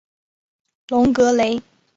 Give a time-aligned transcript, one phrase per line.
[0.87, 1.61] 隆格雷。